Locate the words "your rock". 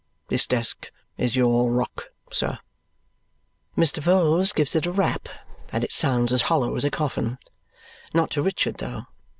1.35-2.05